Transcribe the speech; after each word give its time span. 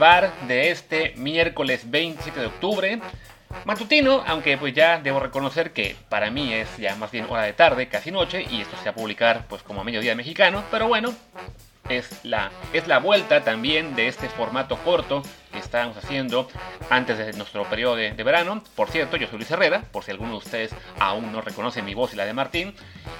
bar 0.00 0.32
de 0.48 0.70
este 0.70 1.12
miércoles 1.16 1.88
27 1.88 2.40
de 2.40 2.46
octubre. 2.46 3.00
Matutino, 3.64 4.24
aunque 4.26 4.56
pues 4.56 4.74
ya 4.74 4.98
debo 4.98 5.20
reconocer 5.20 5.72
que 5.72 5.94
para 6.08 6.30
mí 6.30 6.52
es 6.52 6.76
ya 6.78 6.96
más 6.96 7.10
bien 7.10 7.26
hora 7.28 7.42
de 7.42 7.52
tarde, 7.52 7.88
casi 7.88 8.10
noche, 8.10 8.44
y 8.50 8.62
esto 8.62 8.76
se 8.78 8.86
va 8.86 8.90
a 8.92 8.94
publicar 8.94 9.44
pues 9.48 9.62
como 9.62 9.82
a 9.82 9.84
mediodía 9.84 10.14
mexicano, 10.14 10.64
pero 10.70 10.88
bueno, 10.88 11.14
es 11.90 12.24
la, 12.24 12.50
es 12.72 12.86
la 12.86 12.98
vuelta 12.98 13.42
también 13.42 13.94
de 13.94 14.08
este 14.08 14.28
formato 14.28 14.78
corto 14.78 15.22
que 15.52 15.58
estábamos 15.58 15.96
haciendo 15.96 16.48
antes 16.88 17.18
de 17.18 17.32
nuestro 17.32 17.64
periodo 17.64 17.96
de, 17.96 18.12
verano. 18.12 18.62
Por 18.76 18.88
cierto, 18.88 19.16
yo 19.16 19.26
soy 19.26 19.38
Luis 19.38 19.50
Herrera, 19.50 19.82
por 19.90 20.04
si 20.04 20.12
alguno 20.12 20.32
de 20.32 20.38
ustedes 20.38 20.74
aún 21.00 21.32
no 21.32 21.40
reconoce 21.40 21.82
mi 21.82 21.94
voz 21.94 22.12
y 22.12 22.16
la 22.16 22.24
de 22.24 22.32
Martín. 22.32 22.74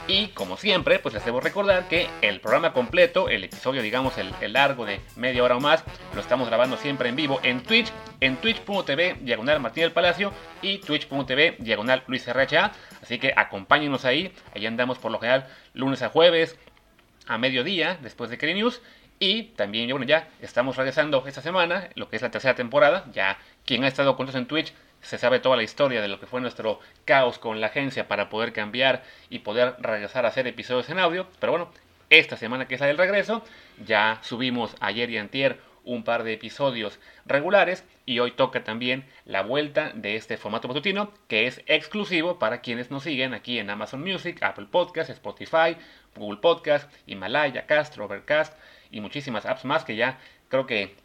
Y 0.06 0.28
como 0.28 0.56
siempre, 0.56 1.00
pues 1.00 1.14
les 1.14 1.24
debo 1.24 1.40
recordar 1.40 1.88
que 1.88 2.08
el 2.22 2.40
programa 2.40 2.72
completo, 2.72 3.28
el 3.28 3.44
episodio, 3.44 3.82
digamos, 3.82 4.14
el, 4.18 4.52
largo 4.52 4.84
de 4.86 5.00
media 5.16 5.42
hora 5.42 5.56
o 5.56 5.60
más, 5.60 5.82
lo 6.14 6.20
estamos 6.20 6.48
grabando 6.48 6.76
siempre 6.76 7.08
en 7.08 7.16
vivo 7.16 7.40
en 7.42 7.62
Twitch, 7.62 7.92
en 8.20 8.36
twitch.tv 8.36 9.18
diagonal 9.20 9.60
Martín 9.60 9.82
del 9.82 9.92
Palacio 9.92 10.32
y 10.62 10.78
twitch.tv 10.78 11.56
diagonal 11.58 12.04
Luis 12.06 12.26
RHA. 12.32 12.72
Así 13.02 13.18
que 13.18 13.32
acompáñenos 13.36 14.04
ahí, 14.04 14.32
ahí 14.54 14.66
andamos 14.66 14.98
por 14.98 15.10
lo 15.10 15.18
general 15.18 15.48
lunes 15.74 16.02
a 16.02 16.08
jueves, 16.08 16.56
a 17.26 17.38
mediodía 17.38 17.98
después 18.02 18.30
de 18.30 18.38
Kerry 18.38 18.54
News. 18.54 18.80
Y 19.18 19.44
también, 19.54 19.90
bueno, 19.90 20.06
ya 20.06 20.28
estamos 20.40 20.76
regresando 20.76 21.24
esta 21.26 21.42
semana, 21.42 21.90
lo 21.94 22.08
que 22.08 22.16
es 22.16 22.22
la 22.22 22.30
tercera 22.30 22.54
temporada. 22.54 23.04
Ya 23.12 23.38
quien 23.66 23.84
ha 23.84 23.88
estado 23.88 24.16
con 24.16 24.26
nosotros 24.26 24.42
en 24.42 24.48
Twitch 24.48 24.72
se 25.02 25.18
sabe 25.18 25.40
toda 25.40 25.56
la 25.56 25.62
historia 25.62 26.02
de 26.02 26.08
lo 26.08 26.20
que 26.20 26.26
fue 26.26 26.40
nuestro 26.40 26.80
caos 27.04 27.38
con 27.38 27.60
la 27.60 27.68
agencia 27.68 28.08
para 28.08 28.28
poder 28.28 28.52
cambiar 28.52 29.02
y 29.28 29.40
poder 29.40 29.76
regresar 29.78 30.24
a 30.24 30.28
hacer 30.28 30.46
episodios 30.46 30.88
en 30.90 30.98
audio. 30.98 31.26
Pero 31.38 31.52
bueno, 31.52 31.70
esta 32.10 32.36
semana 32.36 32.66
que 32.66 32.74
es 32.74 32.80
la 32.80 32.86
del 32.86 32.98
regreso, 32.98 33.44
ya 33.84 34.18
subimos 34.22 34.74
ayer 34.80 35.10
y 35.10 35.18
antier 35.18 35.60
un 35.84 36.04
par 36.04 36.24
de 36.24 36.32
episodios 36.32 36.98
regulares 37.26 37.84
y 38.06 38.18
hoy 38.18 38.32
toca 38.32 38.64
también 38.64 39.04
la 39.24 39.42
vuelta 39.42 39.92
de 39.94 40.16
este 40.16 40.36
formato 40.36 40.68
matutino 40.68 41.12
que 41.28 41.46
es 41.46 41.62
exclusivo 41.66 42.38
para 42.38 42.60
quienes 42.60 42.90
nos 42.90 43.04
siguen 43.04 43.34
aquí 43.34 43.58
en 43.58 43.70
Amazon 43.70 44.02
Music, 44.02 44.42
Apple 44.42 44.66
Podcasts, 44.70 45.12
Spotify, 45.12 45.76
Google 46.16 46.40
Podcast, 46.40 46.92
Himalaya, 47.06 47.66
Castro, 47.66 48.04
Overcast 48.04 48.56
y 48.90 49.00
muchísimas 49.00 49.46
apps 49.46 49.64
más 49.64 49.84
que 49.84 49.96
ya 49.96 50.18
creo 50.48 50.66
que 50.66 50.96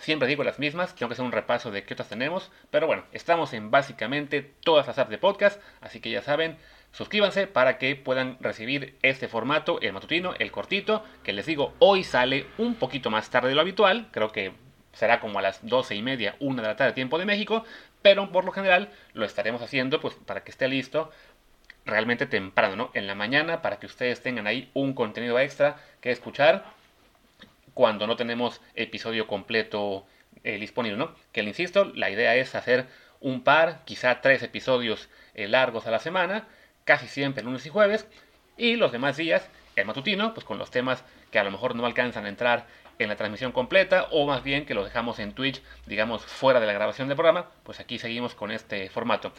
siempre 0.00 0.28
digo 0.28 0.44
las 0.44 0.58
mismas, 0.58 0.94
tengo 0.94 1.08
que 1.08 1.14
hacer 1.14 1.24
un 1.24 1.32
repaso 1.32 1.70
de 1.70 1.84
qué 1.84 1.94
otras 1.94 2.08
tenemos, 2.08 2.50
pero 2.70 2.86
bueno, 2.86 3.04
estamos 3.12 3.52
en 3.52 3.70
básicamente 3.70 4.42
todas 4.62 4.86
las 4.86 4.98
apps 4.98 5.10
de 5.10 5.18
podcast, 5.18 5.60
así 5.80 6.00
que 6.00 6.10
ya 6.10 6.22
saben, 6.22 6.56
suscríbanse 6.96 7.46
para 7.46 7.76
que 7.76 7.94
puedan 7.94 8.38
recibir 8.40 8.96
este 9.02 9.28
formato, 9.28 9.78
el 9.82 9.92
matutino, 9.92 10.34
el 10.38 10.50
cortito, 10.50 11.04
que 11.22 11.34
les 11.34 11.44
digo, 11.44 11.74
hoy 11.78 12.02
sale 12.04 12.46
un 12.56 12.74
poquito 12.76 13.10
más 13.10 13.28
tarde 13.28 13.50
de 13.50 13.54
lo 13.54 13.60
habitual, 13.60 14.08
creo 14.12 14.32
que 14.32 14.52
será 14.94 15.20
como 15.20 15.38
a 15.38 15.42
las 15.42 15.66
12 15.66 15.94
y 15.94 16.00
media, 16.00 16.36
una 16.40 16.62
de 16.62 16.68
la 16.68 16.76
tarde, 16.76 16.94
tiempo 16.94 17.18
de 17.18 17.26
México, 17.26 17.64
pero 18.00 18.32
por 18.32 18.46
lo 18.46 18.52
general 18.52 18.88
lo 19.12 19.26
estaremos 19.26 19.60
haciendo 19.60 20.00
pues 20.00 20.14
para 20.14 20.42
que 20.42 20.50
esté 20.50 20.68
listo 20.68 21.10
realmente 21.84 22.24
temprano, 22.24 22.76
¿no? 22.76 22.90
En 22.94 23.06
la 23.06 23.14
mañana 23.14 23.60
para 23.60 23.78
que 23.78 23.84
ustedes 23.84 24.22
tengan 24.22 24.46
ahí 24.46 24.70
un 24.72 24.94
contenido 24.94 25.38
extra 25.38 25.76
que 26.00 26.10
escuchar 26.10 26.64
cuando 27.74 28.06
no 28.06 28.16
tenemos 28.16 28.62
episodio 28.74 29.26
completo 29.26 30.06
eh, 30.44 30.58
disponible, 30.58 30.96
¿no? 30.96 31.14
Que 31.32 31.42
le 31.42 31.50
insisto, 31.50 31.92
la 31.94 32.08
idea 32.08 32.34
es 32.36 32.54
hacer 32.54 32.86
un 33.20 33.44
par, 33.44 33.84
quizá 33.84 34.22
tres 34.22 34.42
episodios 34.42 35.10
eh, 35.34 35.46
largos 35.46 35.86
a 35.86 35.90
la 35.90 35.98
semana, 35.98 36.48
casi 36.86 37.06
siempre 37.08 37.44
lunes 37.44 37.66
y 37.66 37.68
jueves, 37.68 38.08
y 38.56 38.76
los 38.76 38.92
demás 38.92 39.18
días 39.18 39.50
el 39.76 39.84
matutino, 39.84 40.32
pues 40.32 40.46
con 40.46 40.56
los 40.56 40.70
temas 40.70 41.04
que 41.30 41.38
a 41.38 41.44
lo 41.44 41.50
mejor 41.50 41.74
no 41.74 41.84
alcanzan 41.84 42.24
a 42.24 42.30
entrar 42.30 42.66
en 42.98 43.10
la 43.10 43.16
transmisión 43.16 43.52
completa 43.52 44.08
o 44.10 44.26
más 44.26 44.42
bien 44.42 44.64
que 44.64 44.72
los 44.72 44.86
dejamos 44.86 45.18
en 45.18 45.34
Twitch, 45.34 45.60
digamos, 45.84 46.24
fuera 46.24 46.60
de 46.60 46.66
la 46.66 46.72
grabación 46.72 47.08
del 47.08 47.16
programa, 47.16 47.50
pues 47.62 47.78
aquí 47.80 47.98
seguimos 47.98 48.34
con 48.34 48.50
este 48.50 48.88
formato. 48.88 49.32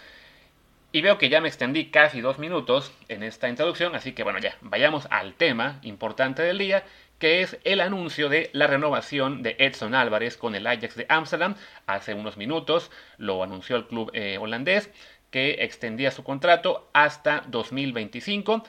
Y 0.91 1.01
veo 1.01 1.17
que 1.17 1.29
ya 1.29 1.41
me 1.41 1.47
extendí 1.47 1.87
casi 1.89 2.21
dos 2.21 2.39
minutos 2.39 2.93
en 3.09 3.23
esta 3.23 3.49
introducción, 3.49 3.95
así 3.95 4.13
que 4.13 4.23
bueno, 4.23 4.39
ya, 4.39 4.55
vayamos 4.61 5.07
al 5.09 5.33
tema 5.33 5.79
importante 5.81 6.43
del 6.43 6.59
día, 6.59 6.83
que 7.19 7.41
es 7.41 7.57
el 7.63 7.81
anuncio 7.81 8.29
de 8.29 8.49
la 8.53 8.67
renovación 8.67 9.41
de 9.41 9.55
Edson 9.59 9.95
Álvarez 9.95 10.37
con 10.37 10.55
el 10.55 10.67
Ajax 10.67 10.95
de 10.95 11.07
Ámsterdam. 11.09 11.55
Hace 11.87 12.13
unos 12.13 12.37
minutos 12.37 12.91
lo 13.17 13.43
anunció 13.43 13.75
el 13.75 13.87
club 13.87 14.11
eh, 14.13 14.37
holandés, 14.37 14.91
que 15.37 15.63
extendía 15.63 16.09
su 16.09 16.23
contrato 16.23 16.89
hasta 16.93 17.43
2025 17.45 18.63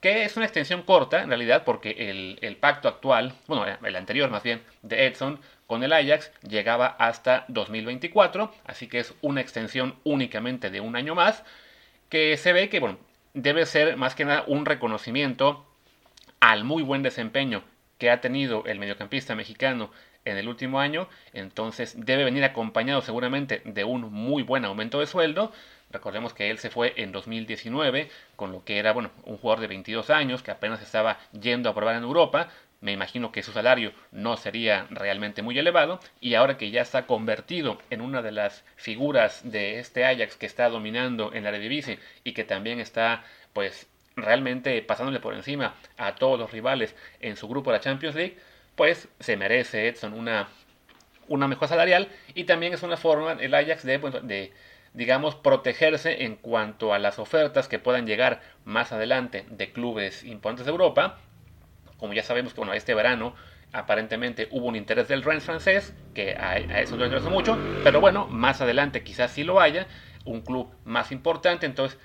que 0.00 0.24
es 0.24 0.36
una 0.36 0.44
extensión 0.44 0.82
corta 0.82 1.22
en 1.22 1.28
realidad 1.28 1.62
porque 1.64 2.10
el, 2.10 2.36
el, 2.40 2.56
pacto 2.56 2.88
actual, 2.88 3.32
bueno, 3.46 3.64
el 3.80 3.94
anterior 3.94 4.28
más 4.28 4.42
bien, 4.42 4.60
de 4.82 5.06
Edson 5.06 5.38
con 5.68 5.84
el 5.84 5.92
Ajax 5.92 6.32
llegaba 6.42 6.88
hasta 6.98 7.44
2024, 7.46 8.52
así 8.64 8.88
que 8.88 8.98
es 8.98 9.14
una 9.22 9.40
extensión 9.40 9.94
únicamente 10.02 10.68
de 10.70 10.80
un 10.80 10.96
año 10.96 11.14
más, 11.14 11.44
que 12.08 12.36
se 12.36 12.52
ve 12.52 12.68
que 12.68 12.80
bueno, 12.80 12.98
debe 13.34 13.64
ser 13.64 13.96
más 13.96 14.16
que 14.16 14.24
nada 14.24 14.42
un 14.48 14.66
reconocimiento 14.66 15.64
al 16.40 16.64
muy 16.64 16.82
buen 16.82 17.04
desempeño 17.04 17.62
que 17.98 18.10
ha 18.10 18.20
tenido 18.20 18.64
el 18.66 18.80
mediocampista 18.80 19.36
mexicano 19.36 19.92
en 20.24 20.36
el 20.36 20.48
último 20.48 20.80
año, 20.80 21.08
entonces 21.32 21.94
debe 22.04 22.24
venir 22.24 22.44
acompañado 22.44 23.00
seguramente 23.00 23.62
de 23.64 23.84
un 23.84 24.12
muy 24.12 24.42
buen 24.42 24.64
aumento 24.64 24.98
de 24.98 25.06
sueldo. 25.06 25.52
Recordemos 25.90 26.34
que 26.34 26.50
él 26.50 26.58
se 26.58 26.70
fue 26.70 26.94
en 26.96 27.12
2019, 27.12 28.10
con 28.36 28.52
lo 28.52 28.64
que 28.64 28.78
era 28.78 28.92
bueno, 28.92 29.10
un 29.24 29.38
jugador 29.38 29.60
de 29.60 29.66
22 29.66 30.10
años 30.10 30.42
que 30.42 30.50
apenas 30.50 30.80
estaba 30.80 31.18
yendo 31.32 31.68
a 31.68 31.74
probar 31.74 31.96
en 31.96 32.04
Europa, 32.04 32.48
me 32.80 32.92
imagino 32.92 33.30
que 33.30 33.42
su 33.42 33.52
salario 33.52 33.92
no 34.10 34.36
sería 34.36 34.86
realmente 34.90 35.42
muy 35.42 35.58
elevado. 35.58 36.00
Y 36.20 36.34
ahora 36.34 36.56
que 36.56 36.70
ya 36.70 36.80
está 36.80 37.06
convertido 37.06 37.78
en 37.90 38.00
una 38.00 38.22
de 38.22 38.32
las 38.32 38.64
figuras 38.76 39.42
de 39.44 39.78
este 39.78 40.04
Ajax 40.04 40.36
que 40.36 40.46
está 40.46 40.68
dominando 40.70 41.32
en 41.34 41.42
la 41.42 41.50
Eredivisie 41.50 41.98
y 42.24 42.32
que 42.32 42.44
también 42.44 42.80
está 42.80 43.22
pues 43.52 43.86
realmente 44.16 44.80
pasándole 44.82 45.20
por 45.20 45.34
encima 45.34 45.74
a 45.98 46.14
todos 46.14 46.38
los 46.38 46.52
rivales 46.52 46.94
en 47.20 47.36
su 47.36 47.48
grupo 47.48 47.70
de 47.70 47.78
la 47.78 47.82
Champions 47.82 48.16
League, 48.16 48.38
pues 48.76 49.08
se 49.18 49.36
merece 49.36 49.88
Edson 49.88 50.14
una, 50.14 50.48
una 51.28 51.48
mejor 51.48 51.68
salarial. 51.68 52.08
Y 52.34 52.44
también 52.44 52.72
es 52.72 52.82
una 52.82 52.96
forma 52.96 53.32
el 53.32 53.54
Ajax 53.54 53.84
de, 53.84 53.98
pues, 53.98 54.26
de 54.26 54.52
digamos, 54.92 55.34
protegerse 55.36 56.24
en 56.24 56.36
cuanto 56.36 56.92
a 56.92 56.98
las 56.98 57.18
ofertas 57.18 57.68
que 57.68 57.78
puedan 57.78 58.06
llegar 58.06 58.40
más 58.64 58.92
adelante 58.92 59.46
de 59.50 59.72
clubes 59.72 60.24
importantes 60.24 60.66
de 60.66 60.72
Europa. 60.72 61.18
Como 61.98 62.12
ya 62.12 62.22
sabemos 62.22 62.54
que 62.54 62.60
bueno, 62.60 62.72
este 62.72 62.94
verano 62.94 63.34
aparentemente 63.72 64.48
hubo 64.50 64.66
un 64.66 64.76
interés 64.76 65.08
del 65.08 65.22
Rennes 65.22 65.44
francés, 65.44 65.94
que 66.14 66.34
a, 66.34 66.56
eso 66.56 66.96
no 66.96 67.04
interesa 67.04 67.30
mucho, 67.30 67.58
pero 67.84 68.00
bueno, 68.00 68.26
más 68.26 68.60
adelante 68.60 69.02
quizás 69.02 69.30
sí 69.30 69.44
lo 69.44 69.60
haya, 69.60 69.86
un 70.24 70.40
club 70.40 70.68
más 70.84 71.12
importante, 71.12 71.66
entonces 71.66 71.98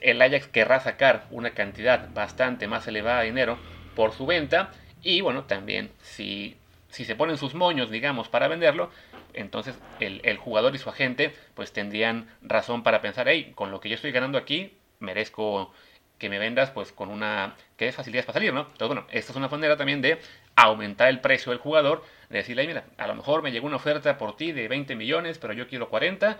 el 0.00 0.20
Ajax 0.20 0.48
querrá 0.48 0.80
sacar 0.80 1.26
una 1.30 1.50
cantidad 1.50 2.08
bastante 2.12 2.66
más 2.66 2.86
elevada 2.88 3.20
de 3.20 3.26
dinero 3.26 3.58
por 3.94 4.12
su 4.12 4.26
venta, 4.26 4.72
y 5.02 5.20
bueno, 5.20 5.44
también 5.44 5.90
si, 6.02 6.56
si 6.92 7.06
se 7.06 7.16
ponen 7.16 7.38
sus 7.38 7.54
moños, 7.54 7.90
digamos, 7.90 8.28
para 8.28 8.48
venderlo, 8.48 8.90
entonces 9.32 9.74
el, 9.98 10.36
jugador 10.36 10.74
y 10.74 10.78
su 10.78 10.90
agente 10.90 11.34
pues 11.54 11.72
tendrían 11.72 12.28
razón 12.42 12.82
para 12.82 13.00
pensar, 13.00 13.28
hey, 13.28 13.52
con 13.54 13.70
lo 13.70 13.80
que 13.80 13.88
yo 13.88 13.94
estoy 13.94 14.12
ganando 14.12 14.36
aquí, 14.36 14.76
merezco 15.00 15.72
que 16.18 16.28
me 16.28 16.38
vendas 16.38 16.70
pues 16.70 16.92
con 16.92 17.08
una 17.08 17.56
que 17.78 17.88
es 17.88 17.96
facilidades 17.96 18.26
para 18.26 18.34
salir, 18.34 18.52
¿no? 18.52 18.60
Entonces, 18.60 18.88
bueno, 18.88 19.06
esta 19.10 19.32
es 19.32 19.36
una 19.36 19.48
manera 19.48 19.78
también 19.78 20.02
de 20.02 20.20
aumentar 20.54 21.08
el 21.08 21.20
precio 21.20 21.50
del 21.50 21.58
jugador, 21.58 22.04
de 22.28 22.38
decirle, 22.38 22.66
mira, 22.66 22.84
a 22.98 23.06
lo 23.06 23.14
mejor 23.14 23.42
me 23.42 23.52
llegó 23.52 23.66
una 23.66 23.76
oferta 23.76 24.18
por 24.18 24.36
ti 24.36 24.52
de 24.52 24.68
20 24.68 24.94
millones, 24.94 25.38
pero 25.38 25.54
yo 25.54 25.66
quiero 25.68 25.88
40 25.88 26.38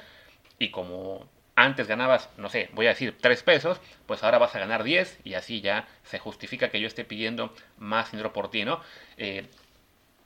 y 0.58 0.68
como 0.68 1.26
antes 1.54 1.88
ganabas, 1.88 2.28
no 2.36 2.50
sé, 2.50 2.68
voy 2.72 2.86
a 2.86 2.90
decir 2.90 3.16
3 3.18 3.42
pesos, 3.42 3.80
pues 4.06 4.22
ahora 4.22 4.38
vas 4.38 4.54
a 4.54 4.58
ganar 4.58 4.84
10 4.84 5.20
y 5.24 5.34
así 5.34 5.62
ya 5.62 5.88
se 6.02 6.18
justifica 6.18 6.68
que 6.68 6.80
yo 6.80 6.86
esté 6.86 7.04
pidiendo 7.04 7.54
más 7.78 8.12
dinero 8.12 8.34
por 8.34 8.50
ti, 8.50 8.66
¿no? 8.66 8.80
Eh, 9.16 9.46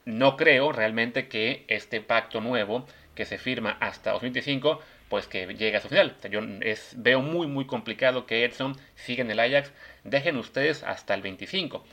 no 0.06 0.37
creo 0.37 0.73
realmente 0.73 1.29
que 1.29 1.64
este 1.69 2.00
pacto 2.00 2.41
nuevo 2.41 2.87
que 3.14 3.26
se 3.26 3.37
firma 3.37 3.76
hasta 3.81 4.12
2025 4.12 4.81
pues 5.08 5.26
que 5.26 5.47
llegue 5.47 5.76
a 5.76 5.81
su 5.81 5.88
final. 5.88 6.17
yo 6.31 6.41
veo 6.97 7.20
muy 7.20 7.47
muy 7.47 7.67
complicado 7.67 8.25
que 8.25 8.44
Edson 8.44 8.76
siga 8.94 9.23
en 9.23 9.31
el 9.31 9.41
Ajax. 9.41 9.73
Dejen 10.05 10.37
ustedes 10.37 10.82
hasta 10.82 11.14
el 11.14 11.23
25. 11.23 11.85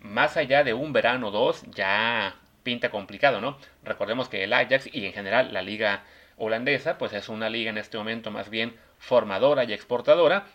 Más 0.00 0.36
allá 0.36 0.62
de 0.62 0.74
un 0.74 0.92
verano 0.92 1.30
2 1.30 1.70
ya 1.74 2.36
pinta 2.62 2.90
complicado, 2.90 3.40
¿no? 3.40 3.58
Recordemos 3.84 4.28
que 4.28 4.44
el 4.44 4.52
Ajax 4.52 4.88
y 4.92 5.06
en 5.06 5.12
general 5.12 5.52
la 5.52 5.62
liga 5.62 6.04
holandesa 6.36 6.98
pues 6.98 7.12
es 7.12 7.28
una 7.28 7.50
liga 7.50 7.70
en 7.70 7.78
este 7.78 7.98
momento 7.98 8.30
más 8.30 8.50
bien 8.50 8.74
formadora 8.98 9.64
y 9.64 9.72
exportadora 9.72 10.46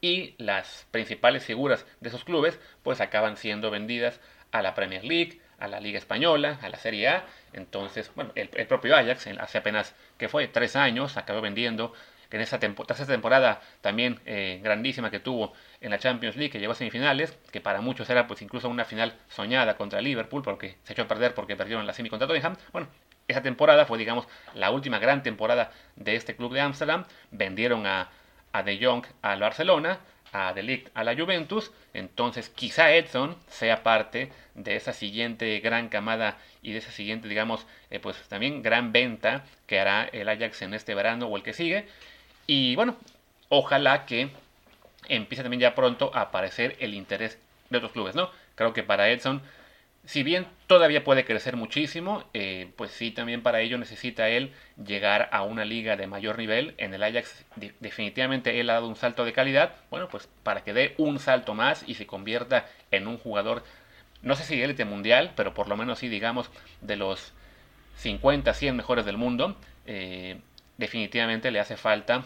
y 0.00 0.34
las 0.38 0.86
principales 0.90 1.44
figuras 1.44 1.86
de 2.00 2.08
esos 2.08 2.24
clubes 2.24 2.58
pues 2.82 3.00
acaban 3.00 3.36
siendo 3.36 3.70
vendidas 3.70 4.20
a 4.52 4.62
la 4.62 4.74
Premier 4.74 5.04
League, 5.04 5.40
a 5.60 5.68
la 5.68 5.78
Liga 5.78 5.98
Española, 5.98 6.58
a 6.62 6.68
la 6.68 6.78
Serie 6.78 7.08
A. 7.08 7.24
Entonces, 7.52 8.10
bueno, 8.14 8.32
el, 8.34 8.48
propio 8.66 8.96
Ajax 8.96 9.28
hace 9.38 9.58
apenas 9.58 9.94
que 10.18 10.28
fue 10.28 10.48
tres 10.48 10.74
años 10.74 11.16
acabó 11.16 11.40
vendiendo 11.40 11.92
en 12.30 12.40
esa, 12.40 12.58
temporada 12.58 13.60
también 13.80 14.20
eh, 14.24 14.60
grandísima 14.62 15.10
que 15.10 15.18
tuvo 15.18 15.52
en 15.80 15.90
la 15.90 15.98
Champions 15.98 16.36
League, 16.36 16.50
que 16.50 16.60
llegó 16.60 16.72
a 16.72 16.76
semifinales, 16.76 17.36
que 17.50 17.60
para 17.60 17.80
muchos 17.80 18.08
era 18.08 18.26
pues 18.26 18.40
incluso 18.42 18.68
una 18.68 18.84
final 18.84 19.14
soñada 19.28 19.76
contra 19.76 20.00
Liverpool, 20.00 20.42
porque 20.42 20.76
se 20.84 20.92
echó 20.92 21.02
a 21.02 21.08
perder 21.08 21.34
porque 21.34 21.56
perdieron 21.56 21.86
la 21.86 21.92
semi 21.92 22.08
contra 22.08 22.28
Tottenham. 22.28 22.56
Bueno, 22.72 22.88
esa 23.26 23.42
temporada 23.42 23.84
fue, 23.84 23.98
digamos, 23.98 24.26
la 24.54 24.70
última 24.70 24.98
gran 24.98 25.22
temporada 25.22 25.72
de 25.96 26.14
este 26.14 26.36
club 26.36 26.52
de 26.52 26.60
Ámsterdam. 26.60 27.04
Vendieron 27.32 27.86
a, 27.86 28.10
a 28.52 28.62
De 28.62 28.78
Jong 28.80 29.04
al 29.22 29.40
Barcelona, 29.40 29.98
a 30.32 30.52
Delict 30.52 30.90
a 30.94 31.04
la 31.04 31.14
Juventus, 31.14 31.72
entonces 31.94 32.48
quizá 32.48 32.92
Edson 32.94 33.36
sea 33.48 33.82
parte 33.82 34.30
de 34.54 34.76
esa 34.76 34.92
siguiente 34.92 35.58
gran 35.60 35.88
camada 35.88 36.38
y 36.62 36.72
de 36.72 36.78
esa 36.78 36.90
siguiente, 36.90 37.28
digamos, 37.28 37.66
eh, 37.90 37.98
pues 37.98 38.16
también 38.28 38.62
gran 38.62 38.92
venta 38.92 39.44
que 39.66 39.80
hará 39.80 40.04
el 40.04 40.28
Ajax 40.28 40.62
en 40.62 40.74
este 40.74 40.94
verano 40.94 41.26
o 41.26 41.36
el 41.36 41.42
que 41.42 41.52
sigue. 41.52 41.86
Y 42.46 42.76
bueno, 42.76 42.96
ojalá 43.48 44.06
que 44.06 44.30
empiece 45.08 45.42
también 45.42 45.60
ya 45.60 45.74
pronto 45.74 46.10
a 46.14 46.22
aparecer 46.22 46.76
el 46.80 46.94
interés 46.94 47.38
de 47.70 47.78
otros 47.78 47.92
clubes, 47.92 48.14
¿no? 48.14 48.30
Creo 48.54 48.72
que 48.72 48.82
para 48.82 49.08
Edson 49.10 49.42
si 50.04 50.22
bien 50.22 50.46
todavía 50.66 51.04
puede 51.04 51.24
crecer 51.24 51.56
muchísimo, 51.56 52.24
eh, 52.32 52.72
pues 52.76 52.90
sí, 52.90 53.10
también 53.10 53.42
para 53.42 53.60
ello 53.60 53.76
necesita 53.78 54.28
él 54.28 54.52
llegar 54.82 55.28
a 55.32 55.42
una 55.42 55.64
liga 55.64 55.96
de 55.96 56.06
mayor 56.06 56.38
nivel. 56.38 56.74
En 56.78 56.94
el 56.94 57.02
Ajax 57.02 57.44
definitivamente 57.80 58.58
él 58.60 58.70
ha 58.70 58.74
dado 58.74 58.88
un 58.88 58.96
salto 58.96 59.24
de 59.24 59.32
calidad. 59.32 59.74
Bueno, 59.90 60.08
pues 60.08 60.28
para 60.42 60.64
que 60.64 60.72
dé 60.72 60.94
un 60.96 61.18
salto 61.18 61.54
más 61.54 61.84
y 61.86 61.94
se 61.94 62.06
convierta 62.06 62.66
en 62.90 63.06
un 63.06 63.18
jugador, 63.18 63.62
no 64.22 64.34
sé 64.36 64.44
si 64.44 64.60
élite 64.60 64.84
mundial, 64.84 65.32
pero 65.36 65.54
por 65.54 65.68
lo 65.68 65.76
menos 65.76 65.98
sí, 65.98 66.08
digamos, 66.08 66.50
de 66.80 66.96
los 66.96 67.32
50, 67.96 68.54
100 68.54 68.76
mejores 68.76 69.04
del 69.04 69.18
mundo, 69.18 69.56
eh, 69.86 70.40
definitivamente 70.78 71.50
le 71.50 71.60
hace 71.60 71.76
falta 71.76 72.24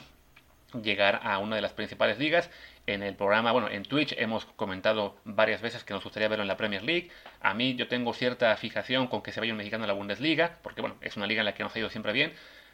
llegar 0.82 1.20
a 1.22 1.38
una 1.38 1.56
de 1.56 1.62
las 1.62 1.72
principales 1.72 2.18
ligas 2.18 2.50
en 2.86 3.02
el 3.02 3.14
programa, 3.14 3.52
bueno, 3.52 3.68
en 3.70 3.82
Twitch 3.82 4.14
hemos 4.18 4.44
comentado 4.44 5.16
varias 5.24 5.62
veces 5.62 5.84
que 5.84 5.94
nos 5.94 6.04
gustaría 6.04 6.28
verlo 6.28 6.42
en 6.42 6.48
la 6.48 6.56
Premier 6.56 6.82
League. 6.82 7.10
A 7.40 7.54
mí 7.54 7.74
yo 7.76 7.88
tengo 7.88 8.12
cierta 8.12 8.54
fijación 8.56 9.06
con 9.06 9.22
que 9.22 9.32
se 9.32 9.40
vaya 9.40 9.52
un 9.52 9.58
mexicano 9.58 9.84
a 9.84 9.86
la 9.86 9.94
Bundesliga, 9.94 10.58
porque 10.62 10.80
bueno, 10.80 10.96
es 11.00 11.16
una 11.16 11.26
liga 11.26 11.40
en 11.40 11.46
la 11.46 11.54
que 11.54 11.62
nos 11.62 11.74
ha 11.74 11.78
ido 11.78 11.88
siempre 11.88 12.12
bien, 12.12 12.32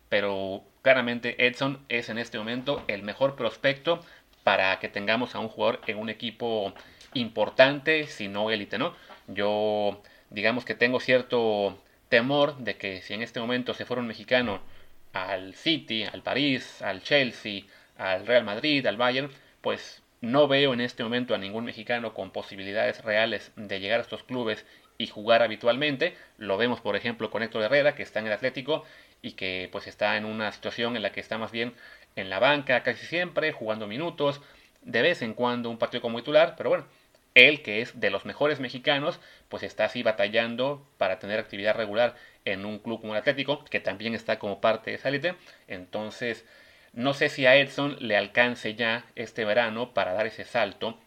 pero 0.09 0.65
claramente 0.83 1.47
Edson 1.47 1.85
es 1.89 2.09
en 2.09 2.19
este 2.19 2.39
momento 2.39 2.83
el 2.89 3.03
mejor 3.03 3.37
prospecto 3.37 4.05
para 4.43 4.79
que 4.81 4.89
tengamos 4.89 5.35
a 5.35 5.39
un 5.39 5.49
jugador 5.49 5.81
en 5.87 5.99
un 5.99 6.09
equipo 6.09 6.75
importante, 7.15 8.07
si 8.07 8.29
no 8.29 8.51
élite, 8.51 8.79
¿no? 8.79 8.95
Yo 9.29 10.03
digamos 10.31 10.65
que 10.65 10.75
tengo 10.75 11.01
cierto 11.01 11.79
temor 12.09 12.57
de 12.59 12.77
que 12.77 13.03
si 13.03 13.15
en 13.15 13.23
este 13.23 13.41
momento 13.41 13.75
se 13.75 13.85
fuera 13.85 14.01
un 14.01 14.09
mexicano 14.09 14.61
al 15.13 15.55
City, 15.55 16.05
al 16.05 16.23
París, 16.23 16.83
al 16.83 17.03
Chelsea, 17.03 17.63
al 17.97 18.27
Real 18.27 18.45
Madrid, 18.45 18.87
al 18.87 18.97
Bayern, 18.97 19.31
pues 19.61 20.03
no 20.21 20.49
veo 20.49 20.75
en 20.75 20.81
este 20.81 21.03
momento 21.03 21.35
a 21.35 21.39
ningún 21.39 21.65
mexicano 21.65 22.15
con 22.15 22.31
posibilidades 22.31 23.03
reales 23.05 23.53
de 23.57 23.81
llegar 23.81 24.01
a 24.01 24.03
estos 24.03 24.23
clubes 24.23 24.67
y 24.99 25.07
jugar 25.07 25.43
habitualmente. 25.43 26.15
Lo 26.37 26.59
vemos, 26.59 26.81
por 26.81 26.95
ejemplo, 26.95 27.31
con 27.31 27.43
Héctor 27.43 27.63
Herrera, 27.63 27.95
que 27.95 28.03
está 28.03 28.21
en 28.21 28.27
el 28.27 28.33
Atlético 28.33 28.85
y 29.23 29.33
que 29.33 29.69
pues 29.73 29.87
está 29.87 30.17
en 30.17 30.25
una 30.25 30.53
situación 30.53 30.97
en 30.97 31.03
la 31.03 31.13
que 31.13 31.21
está 31.21 31.39
más 31.39 31.53
bien 31.53 31.75
en 32.17 32.29
la 32.29 32.39
banca 32.39 32.83
casi 32.83 33.07
siempre, 33.07 33.53
jugando 33.53 33.87
minutos, 33.87 34.41
de 34.83 35.03
vez 35.03 35.23
en 35.23 35.35
cuando 35.35 35.71
un 35.71 35.79
partido 35.79 36.03
como 36.03 36.19
titular, 36.19 36.55
pero 36.57 36.71
bueno, 36.71 36.87
él 37.35 37.63
que 37.63 37.81
es 37.81 37.99
de 38.01 38.11
los 38.11 38.25
mejores 38.25 38.61
mexicanos, 38.61 39.21
pues 39.49 39.63
está 39.63 39.85
así 39.85 40.03
batallando 40.03 40.87
para 40.99 41.19
tener 41.19 41.39
actividad 41.39 41.77
regular 41.77 42.17
en 42.45 42.65
un 42.65 42.79
club 42.79 43.01
como 43.01 43.15
el 43.15 43.21
Atlético, 43.21 43.65
que 43.65 43.81
también 43.81 44.15
está 44.15 44.39
como 44.39 44.61
parte 44.61 44.91
de 44.91 44.97
esa. 44.97 45.37
Entonces, 45.69 46.45
no 46.93 47.15
sé 47.15 47.29
si 47.29 47.47
a 47.47 47.57
Edson 47.57 47.97
le 48.01 48.17
alcance 48.17 48.75
ya 48.75 49.05
este 49.15 49.45
verano 49.45 49.95
para 49.95 50.13
dar 50.13 50.27
ese 50.27 50.45
salto 50.45 50.99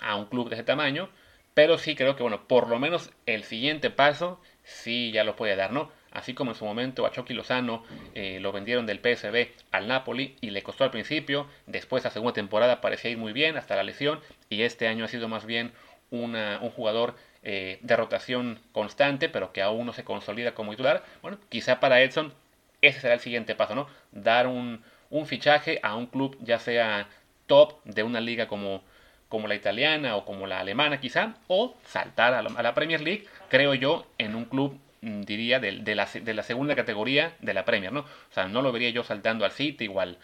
a 0.00 0.16
un 0.16 0.26
club 0.26 0.48
de 0.48 0.56
ese 0.56 0.64
tamaño, 0.64 1.10
pero 1.54 1.78
sí 1.78 1.94
creo 1.94 2.16
que, 2.16 2.22
bueno, 2.22 2.46
por 2.46 2.68
lo 2.68 2.78
menos 2.78 3.10
el 3.26 3.44
siguiente 3.44 3.90
paso 3.90 4.40
sí 4.64 5.12
ya 5.12 5.24
lo 5.24 5.36
puede 5.36 5.56
dar, 5.56 5.72
¿no? 5.72 5.90
Así 6.10 6.34
como 6.34 6.52
en 6.52 6.56
su 6.56 6.64
momento 6.64 7.06
a 7.06 7.12
Chucky 7.12 7.34
Lozano 7.34 7.84
eh, 8.14 8.38
lo 8.40 8.50
vendieron 8.50 8.86
del 8.86 8.98
PSB 8.98 9.48
al 9.70 9.86
Napoli 9.86 10.36
y 10.40 10.50
le 10.50 10.62
costó 10.62 10.84
al 10.84 10.90
principio, 10.90 11.46
después 11.66 12.02
la 12.02 12.10
segunda 12.10 12.32
temporada 12.32 12.80
parecía 12.80 13.10
ir 13.10 13.18
muy 13.18 13.32
bien 13.32 13.56
hasta 13.56 13.76
la 13.76 13.84
lesión 13.84 14.20
y 14.48 14.62
este 14.62 14.88
año 14.88 15.04
ha 15.04 15.08
sido 15.08 15.28
más 15.28 15.46
bien 15.46 15.72
un 16.10 16.70
jugador 16.70 17.14
eh, 17.44 17.78
de 17.82 17.96
rotación 17.96 18.58
constante, 18.72 19.28
pero 19.28 19.52
que 19.52 19.62
aún 19.62 19.86
no 19.86 19.92
se 19.92 20.02
consolida 20.02 20.54
como 20.54 20.72
titular. 20.72 21.04
Bueno, 21.22 21.38
quizá 21.48 21.78
para 21.78 22.02
Edson 22.02 22.34
ese 22.82 23.00
será 23.00 23.14
el 23.14 23.20
siguiente 23.20 23.54
paso, 23.54 23.74
¿no? 23.74 23.86
Dar 24.10 24.46
un, 24.46 24.82
un 25.10 25.26
fichaje 25.26 25.80
a 25.82 25.96
un 25.96 26.06
club 26.06 26.36
ya 26.40 26.58
sea 26.58 27.08
top 27.46 27.82
de 27.84 28.02
una 28.02 28.20
liga 28.20 28.46
como, 28.48 28.82
como 29.28 29.48
la 29.48 29.54
italiana 29.54 30.16
o 30.16 30.24
como 30.24 30.46
la 30.46 30.60
alemana 30.60 31.00
quizá, 31.00 31.34
o 31.48 31.76
saltar 31.84 32.32
a 32.34 32.42
la, 32.42 32.74
Premier 32.74 33.00
League, 33.00 33.26
creo 33.48 33.74
yo, 33.74 34.06
en 34.18 34.34
un 34.34 34.44
club 34.44 34.78
mm, 35.02 35.22
diría 35.22 35.58
de, 35.60 35.78
de, 35.78 35.94
la, 35.94 36.06
de, 36.06 36.34
la, 36.34 36.42
segunda 36.42 36.74
categoría 36.76 37.34
de 37.40 37.54
la 37.54 37.64
Premier, 37.64 37.92
¿no? 37.92 38.00
O 38.00 38.32
sea, 38.32 38.48
no 38.48 38.62
lo 38.62 38.72
vería 38.72 38.90
yo 38.90 39.02
saltando 39.02 39.44
al 39.44 39.50
City 39.50 39.88
o 39.88 40.00
al, 40.00 40.18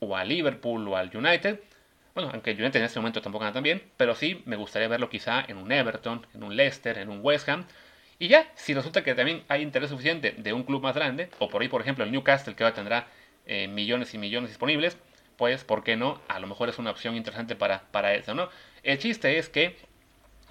o 0.00 0.16
al 0.16 0.28
Liverpool 0.28 0.86
o 0.88 0.96
al 0.96 1.14
United. 1.14 1.60
Bueno, 2.14 2.30
aunque 2.32 2.50
el 2.50 2.60
United 2.60 2.80
en 2.80 2.84
este 2.86 2.98
momento 2.98 3.22
tampoco 3.22 3.44
anda 3.44 3.54
tan 3.54 3.62
bien, 3.62 3.82
pero 3.96 4.14
sí 4.14 4.42
me 4.44 4.56
gustaría 4.56 4.88
verlo 4.88 5.08
quizá 5.08 5.44
en 5.46 5.56
un 5.56 5.70
Everton, 5.72 6.26
en 6.34 6.42
un 6.42 6.56
Leicester, 6.56 6.98
en 6.98 7.08
un 7.08 7.20
West 7.22 7.48
Ham. 7.48 7.64
Y 8.18 8.28
ya, 8.28 8.50
si 8.56 8.74
resulta 8.74 9.04
que 9.04 9.14
también 9.14 9.44
hay 9.48 9.62
interés 9.62 9.90
suficiente 9.90 10.32
de 10.32 10.52
un 10.52 10.64
club 10.64 10.82
más 10.82 10.96
grande, 10.96 11.30
o 11.38 11.48
por 11.48 11.62
ahí, 11.62 11.68
por 11.68 11.80
ejemplo, 11.80 12.04
el 12.04 12.10
Newcastle, 12.10 12.56
que 12.56 12.64
ahora 12.64 12.74
tendrá 12.74 13.06
eh, 13.48 13.66
millones 13.66 14.14
y 14.14 14.18
millones 14.18 14.50
disponibles, 14.50 14.98
pues, 15.36 15.64
¿por 15.64 15.82
qué 15.82 15.96
no? 15.96 16.20
A 16.28 16.38
lo 16.38 16.46
mejor 16.46 16.68
es 16.68 16.78
una 16.78 16.90
opción 16.90 17.16
interesante 17.16 17.56
para, 17.56 17.82
para 17.90 18.14
Edson, 18.14 18.36
¿no? 18.36 18.48
El 18.82 18.98
chiste 18.98 19.38
es 19.38 19.48
que 19.48 19.76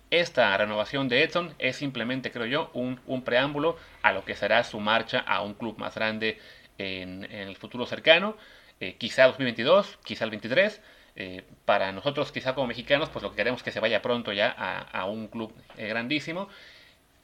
esta 0.09 0.55
renovación 0.57 1.09
de 1.09 1.23
Edson 1.23 1.53
es 1.59 1.75
simplemente, 1.75 2.31
creo 2.31 2.45
yo, 2.45 2.71
un, 2.73 2.97
preámbulo 3.23 3.77
a 4.01 4.13
lo 4.13 4.25
que 4.25 4.35
será 4.35 4.63
su 4.63 4.79
marcha 4.79 5.19
a 5.19 5.41
un 5.41 5.53
club 5.53 5.77
más 5.77 5.95
grande 5.95 6.39
en, 6.77 7.25
el 7.25 7.55
futuro 7.55 7.85
cercano, 7.85 8.37
eh, 8.79 8.95
quizá 8.97 9.25
2022, 9.25 9.99
quizá 10.03 10.25
el 10.25 10.31
23. 10.31 10.81
Eh, 11.19 11.43
para 11.65 11.91
nosotros, 11.91 12.31
quizá 12.31 12.53
como 12.53 12.67
mexicanos, 12.67 13.09
pues 13.09 13.23
lo 13.23 13.31
que 13.31 13.37
queremos 13.37 13.59
es 13.59 13.63
que 13.63 13.71
se 13.71 13.79
vaya 13.79 14.01
pronto 14.01 14.31
ya 14.33 14.49
a, 14.49 15.05
un 15.05 15.27
club 15.27 15.51
grandísimo 15.75 16.47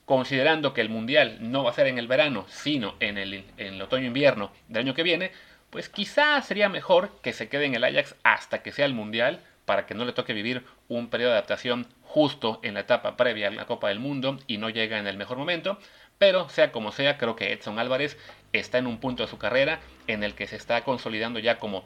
considerando 0.06 0.74
que 0.74 0.82
el 0.82 0.90
mundial 0.90 1.38
no 1.40 1.64
va 1.64 1.70
a 1.70 1.74
ser 1.74 1.88
en 1.88 1.98
el 1.98 2.08
verano, 2.08 2.46
sino 2.50 2.96
en 3.00 3.18
el, 3.18 3.34
en 3.58 3.76
el 3.76 3.82
otoño-invierno 3.82 4.52
del 4.68 4.84
año 4.84 4.94
que 4.94 5.04
viene, 5.04 5.32
pues 5.74 5.90
quizá 5.90 6.40
sería 6.44 6.70
mejor 6.70 7.10
que 7.24 7.34
se 7.34 7.50
quede 7.50 7.66
en 7.66 7.74
el 7.74 7.84
Ajax 7.84 8.14
hasta 8.22 8.62
que 8.62 8.72
sea 8.72 8.86
el 8.86 8.94
Mundial 8.94 9.42
para 9.66 9.88
que 9.88 9.96
no 9.96 10.06
le 10.06 10.14
toque 10.14 10.32
vivir 10.32 10.64
un 10.88 11.10
periodo 11.10 11.32
de 11.32 11.38
adaptación 11.38 11.88
justo 12.04 12.60
en 12.62 12.76
la 12.76 12.82
etapa 12.82 13.18
previa 13.18 13.48
a 13.48 13.52
la 13.52 13.66
Copa 13.66 13.90
del 13.90 13.98
Mundo 13.98 14.38
y 14.46 14.60
no 14.60 14.70
llega 14.70 15.00
en 15.00 15.08
el 15.08 15.18
mejor 15.18 15.40
momento. 15.40 15.80
Pero 16.20 16.48
sea 16.48 16.72
como 16.72 16.92
sea, 16.92 17.18
creo 17.18 17.36
que 17.36 17.52
Edson 17.52 17.80
Álvarez 17.80 18.20
está 18.52 18.78
en 18.78 18.86
un 18.86 19.00
punto 19.00 19.24
de 19.24 19.30
su 19.30 19.40
carrera 19.40 19.80
en 20.06 20.24
el 20.24 20.36
que 20.36 20.46
se 20.46 20.58
está 20.58 20.84
consolidando 20.84 21.40
ya 21.40 21.58
como 21.58 21.86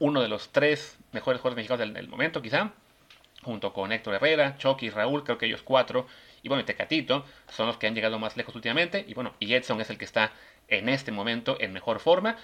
uno 0.00 0.20
de 0.20 0.26
los 0.26 0.48
tres 0.48 0.98
mejores 1.12 1.40
jugadores 1.40 1.58
mexicanos 1.58 1.94
del, 1.94 2.08
momento, 2.08 2.42
quizá, 2.42 2.72
junto 3.44 3.72
con 3.72 3.92
Héctor 3.92 4.16
Herrera, 4.16 4.58
Chucky, 4.58 4.90
Raúl, 4.90 5.22
creo 5.22 5.38
que 5.38 5.46
ellos 5.46 5.62
cuatro, 5.62 6.08
y 6.42 6.48
bueno, 6.48 6.64
Tecatito 6.64 7.24
son 7.48 7.68
los 7.68 7.76
que 7.76 7.86
han 7.86 7.94
llegado 7.94 8.18
más 8.18 8.36
lejos 8.36 8.56
últimamente, 8.56 9.04
y 9.06 9.14
bueno, 9.14 9.34
y 9.38 9.54
Edson 9.54 9.80
es 9.80 9.90
el 9.90 9.96
que 9.96 10.04
está 10.04 10.32
en 10.68 10.88
este 10.88 11.12
momento 11.12 11.56
en 11.60 11.72
mejor 11.72 12.00
forma 12.00 12.36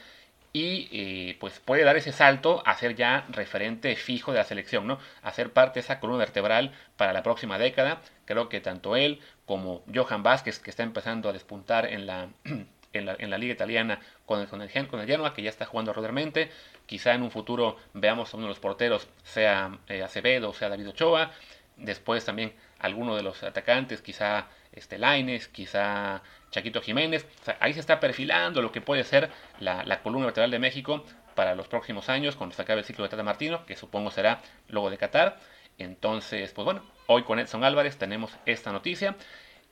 y 0.53 0.89
eh, 0.93 1.37
pues 1.41 1.61
puede 1.61 1.83
dar 1.83 1.97
ese 1.97 2.13
salto 2.13 2.63
a 2.67 2.77
ser 2.77 2.95
ya 2.95 3.27
referente 3.31 3.97
fijo 3.97 4.33
de 4.33 4.39
la 4.39 4.45
selección, 4.45 4.87
¿no? 4.87 4.99
A 5.23 5.33
ser 5.33 5.53
parte 5.53 5.75
de 5.75 5.81
esa 5.81 5.99
columna 5.99 6.19
vertebral 6.19 6.73
para 6.97 7.13
la 7.15 7.23
próxima 7.23 7.59
década. 7.59 8.03
Creo 8.27 8.49
que 8.49 8.61
tanto 8.61 8.97
él 8.97 9.21
como 9.47 9.83
Johan 9.93 10.23
Vázquez, 10.23 10.59
que 10.59 10.71
está 10.71 10.83
empezando 10.83 11.31
a 11.31 11.33
despuntar 11.33 11.87
en 11.87 12.07
la, 12.07 12.29
en 12.93 13.31
la, 13.31 13.39
liga 13.39 13.55
italiana 13.55 14.01
con 14.27 14.41
el, 14.41 14.49
con, 14.49 14.61
el, 14.61 14.89
con 14.89 15.01
el 15.01 15.07
Genoa, 15.07 15.33
que 15.33 15.43
ya 15.43 15.49
está 15.49 15.65
jugando 15.65 15.93
regularmente. 15.93 16.51
Quizá 16.85 17.15
en 17.15 17.23
un 17.23 17.31
futuro 17.31 17.79
veamos 17.95 18.33
a 18.33 18.37
uno 18.37 18.47
de 18.47 18.51
los 18.51 18.61
porteros, 18.61 19.09
sea 19.23 19.79
eh, 19.89 20.03
Acevedo 20.03 20.51
o 20.51 20.55
sea 20.55 20.69
David 20.69 20.91
Ochoa. 20.91 21.31
Después 21.79 22.27
también 22.27 22.53
alguno 22.79 23.17
de 23.17 23.23
los 23.23 23.43
atacantes, 23.43 24.03
quizá 24.03 24.49
este 24.73 24.99
Laines, 24.99 25.49
quizá 25.49 26.23
Chaquito 26.51 26.81
Jiménez. 26.81 27.27
ahí 27.61 27.73
se 27.73 27.81
está 27.81 28.01
perfilando 28.01 28.63
lo 28.63 28.73
que 28.73 28.81
puede 28.81 29.05
ser 29.05 29.31
la, 29.61 30.03
columna 30.03 30.27
vertebral 30.27 30.51
de 30.51 30.59
México 30.59 31.05
para 31.35 31.55
los 31.55 31.69
próximos 31.69 32.09
años, 32.09 32.37
cuando 32.37 32.55
se 32.55 32.63
acabe 32.63 32.81
el 32.81 32.85
ciclo 32.85 33.05
de 33.05 33.11
Tata 33.11 33.23
Martino, 33.23 33.65
que 33.65 33.77
supongo 33.77 34.11
será 34.11 34.43
luego 34.69 34.91
de 34.91 34.99
Qatar. 34.99 35.39
Entonces, 35.79 36.53
pues 36.53 36.65
bueno, 36.65 36.83
hoy 37.07 37.23
con 37.23 37.39
Edson 37.39 37.65
Álvarez 37.65 37.97
tenemos 37.97 38.37
esta 38.45 38.73
noticia, 38.73 39.17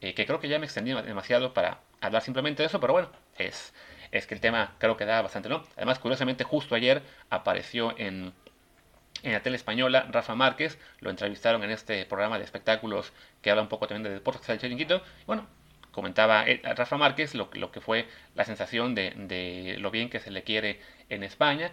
eh, 0.00 0.14
que 0.14 0.24
creo 0.24 0.40
que 0.40 0.48
ya 0.48 0.58
me 0.58 0.64
extendí 0.64 0.92
demasiado 0.92 1.52
para 1.52 1.80
hablar 2.00 2.22
simplemente 2.22 2.62
de 2.62 2.68
eso, 2.68 2.80
pero 2.80 2.94
bueno, 2.94 3.10
es, 3.36 3.74
es 4.10 4.26
que 4.26 4.34
el 4.34 4.40
tema 4.40 4.74
creo 4.78 4.96
que 4.96 5.04
da 5.04 5.20
bastante, 5.20 5.50
¿no? 5.50 5.62
Además, 5.76 5.98
curiosamente, 5.98 6.44
justo 6.44 6.74
ayer 6.74 7.02
apareció 7.28 7.94
en, 7.98 8.32
en 9.22 9.32
la 9.32 9.42
tele 9.42 9.56
española 9.56 10.06
Rafa 10.10 10.34
Márquez, 10.34 10.78
lo 11.00 11.10
entrevistaron 11.10 11.62
en 11.64 11.70
este 11.70 12.04
programa 12.06 12.38
de 12.38 12.44
espectáculos 12.44 13.12
que 13.42 13.50
habla 13.50 13.62
un 13.62 13.68
poco 13.68 13.86
también 13.86 14.04
de 14.04 14.10
deportes, 14.10 14.46
que 14.46 14.52
es 14.52 14.56
el 14.56 14.60
Chiringuito. 14.60 15.02
Bueno, 15.26 15.46
comentaba 15.92 16.44
eh, 16.46 16.60
Rafa 16.62 16.96
Márquez 16.96 17.34
lo, 17.34 17.50
lo, 17.54 17.70
que 17.72 17.80
fue 17.80 18.06
la 18.34 18.44
sensación 18.44 18.94
de, 18.94 19.76
lo 19.78 19.90
bien 19.90 20.10
que 20.10 20.20
se 20.20 20.30
le 20.30 20.42
quiere 20.42 20.80
en 21.08 21.22
España. 21.22 21.70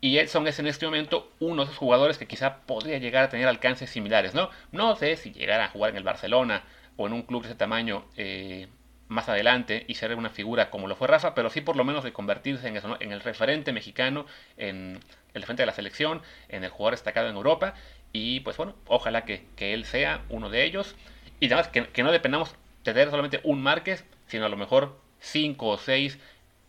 Y 0.00 0.18
Edson 0.18 0.46
es 0.46 0.58
en 0.58 0.66
este 0.66 0.86
momento 0.86 1.32
uno 1.40 1.62
de 1.62 1.64
esos 1.64 1.78
jugadores 1.78 2.18
que 2.18 2.26
quizá 2.26 2.58
podría 2.58 2.98
llegar 2.98 3.24
a 3.24 3.28
tener 3.30 3.48
alcances 3.48 3.90
similares, 3.90 4.34
¿no? 4.34 4.50
No 4.70 4.94
sé 4.96 5.16
si 5.16 5.32
llegara 5.32 5.64
a 5.64 5.68
jugar 5.68 5.90
en 5.90 5.96
el 5.96 6.02
Barcelona 6.02 6.64
o 6.96 7.06
en 7.06 7.14
un 7.14 7.22
club 7.22 7.42
de 7.42 7.48
ese 7.48 7.56
tamaño 7.56 8.04
eh, 8.16 8.68
más 9.08 9.28
adelante 9.28 9.84
y 9.88 9.94
ser 9.94 10.14
una 10.14 10.30
figura 10.30 10.70
como 10.70 10.88
lo 10.88 10.96
fue 10.96 11.08
Rafa, 11.08 11.34
pero 11.34 11.50
sí 11.50 11.60
por 11.60 11.76
lo 11.76 11.84
menos 11.84 12.04
de 12.04 12.12
convertirse 12.12 12.68
en, 12.68 13.12
el 13.12 13.20
referente 13.20 13.72
mexicano, 13.72 14.26
en 14.56 15.00
el 15.34 15.42
referente 15.42 15.62
de 15.62 15.66
la 15.66 15.72
selección, 15.72 16.22
en 16.48 16.64
el 16.64 16.70
jugador 16.70 16.94
destacado 16.94 17.28
en 17.28 17.36
Europa. 17.36 17.74
Y 18.12 18.40
pues 18.40 18.56
bueno, 18.56 18.74
ojalá 18.86 19.24
que, 19.24 19.46
él 19.58 19.84
sea 19.84 20.22
uno 20.28 20.50
de 20.50 20.64
ellos. 20.64 20.94
Y 21.40 21.46
además 21.46 21.68
que, 21.68 21.88
que 21.88 22.02
no 22.02 22.12
dependamos 22.12 22.54
de 22.84 22.92
tener 22.92 23.10
solamente 23.10 23.40
un 23.44 23.62
Márquez, 23.62 24.04
sino 24.26 24.46
a 24.46 24.48
lo 24.48 24.56
mejor 24.56 24.98
cinco 25.20 25.68
o 25.68 25.78
seis 25.78 26.18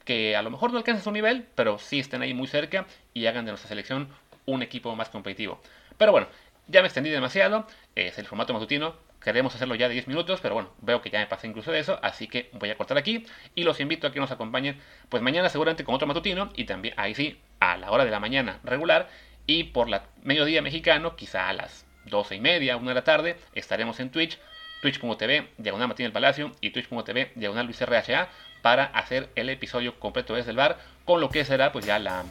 que 0.04 0.36
a 0.38 0.42
lo 0.42 0.50
mejor 0.50 0.72
no 0.72 0.78
alcancen 0.78 1.04
su 1.04 1.12
nivel, 1.12 1.46
pero 1.56 1.80
sí 1.80 2.00
estén 2.00 2.22
ahí 2.22 2.34
muy 2.34 2.48
cerca 2.48 2.86
y 3.14 3.26
hagan 3.26 3.46
de 3.46 3.52
nuestra 3.52 3.68
selección 3.68 4.08
un 4.46 4.64
equipo 4.64 4.96
más 4.96 5.10
competitivo. 5.10 5.60
Pero 5.98 6.12
bueno, 6.12 6.28
ya 6.68 6.82
me 6.82 6.88
extendí 6.88 7.10
demasiado, 7.10 7.68
es 7.96 8.18
el 8.18 8.26
formato 8.26 8.54
matutino, 8.54 8.96
queremos 9.24 9.54
hacerlo 9.56 9.76
ya 9.76 9.88
de 9.88 9.94
10 9.94 10.08
minutos, 10.08 10.40
pero 10.42 10.56
bueno, 10.56 10.74
veo 10.82 11.02
que 11.02 11.10
ya 11.10 11.20
me 11.20 11.28
pasé 11.28 11.48
incluso 11.48 11.72
de 11.72 11.80
eso, 11.80 12.00
así 12.02 12.28
que 12.28 12.50
voy 12.54 12.70
a 12.70 12.78
cortar 12.78 12.98
aquí 12.98 13.26
y 13.56 13.64
los 13.64 13.80
invito 13.80 14.08
a 14.08 14.12
que 14.12 14.20
nos 14.20 14.32
acompañen 14.32 14.80
pues 15.10 15.22
mañana 15.24 15.50
seguramente 15.50 15.84
con 15.84 15.96
otro 15.96 16.08
matutino 16.08 16.52
y 16.56 16.66
también 16.66 16.94
ahí 16.98 17.16
sí 17.16 17.40
a 17.60 17.78
la 17.78 17.92
hora 17.92 18.06
de 18.06 18.12
la 18.12 18.20
mañana 18.20 18.60
regular 18.64 19.10
y 19.46 19.66
por 19.66 19.90
la 19.90 20.04
mediodía 20.24 20.62
mexicano, 20.62 21.16
quizá 21.16 21.50
a 21.50 21.54
las 21.54 21.86
12 22.06 22.36
y 22.36 22.40
media, 22.42 22.78
1 22.78 22.90
de 22.90 22.96
la 22.96 23.04
tarde, 23.04 23.38
estaremos 23.54 24.00
en 24.00 24.12
Twitch, 24.12 24.38
twitch.tv, 24.82 25.50
diagonal 25.58 25.88
Martín 25.88 26.06
el 26.06 26.12
Palacio 26.12 26.52
y 26.62 26.72
twitch.tv, 26.72 27.32
diagonal 27.36 27.66
Luis 27.66 27.82
RHA 27.82 28.30
para 28.62 28.86
hacer 28.86 29.30
el 29.36 29.50
episodio 29.50 30.00
completo 30.00 30.36
desde 30.36 30.52
el 30.52 30.58
bar, 30.58 30.80
con 31.06 31.22
lo 31.22 31.30
que 31.30 31.46
será 31.46 31.72
pues 31.72 31.86
ya 31.86 32.00
la, 32.00 32.26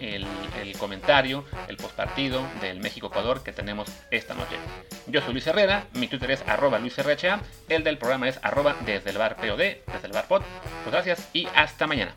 el, 0.00 0.26
comentario, 0.78 1.44
el 1.68 1.76
postpartido 1.76 2.42
del 2.60 2.80
México-Ecuador 2.80 3.42
que 3.42 3.52
tenemos 3.52 3.88
esta 4.10 4.34
noche. 4.34 4.56
Yo 5.06 5.20
soy 5.20 5.32
Luis 5.32 5.46
Herrera, 5.46 5.86
mi 5.94 6.08
Twitter 6.08 6.30
es 6.30 6.42
arroba 6.46 6.78
LuisRHA, 6.78 7.40
el 7.68 7.84
del 7.84 7.98
programa 7.98 8.28
es 8.28 8.38
arroba 8.42 8.76
desde 8.84 9.10
el 9.10 9.18
bar 9.18 9.36
POD, 9.36 9.58
desde 9.58 10.06
el 10.06 10.12
bar 10.12 10.26
pod. 10.26 10.42
Pues 10.84 10.92
gracias 10.92 11.28
y 11.32 11.46
hasta 11.54 11.86
mañana. 11.86 12.14